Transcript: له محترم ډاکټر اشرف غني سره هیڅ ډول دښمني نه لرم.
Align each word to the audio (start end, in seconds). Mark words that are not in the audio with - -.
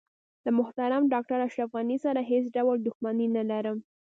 له 0.45 0.49
محترم 0.59 1.03
ډاکټر 1.13 1.39
اشرف 1.47 1.69
غني 1.77 1.97
سره 2.05 2.21
هیڅ 2.31 2.45
ډول 2.55 2.77
دښمني 2.87 3.27
نه 3.35 3.43
لرم. 3.51 3.77